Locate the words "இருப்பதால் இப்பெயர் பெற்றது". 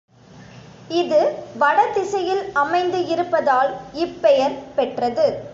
3.07-5.27